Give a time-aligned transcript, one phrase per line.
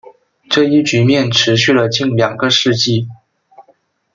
[0.49, 3.07] 这一局面持续了近两个世纪。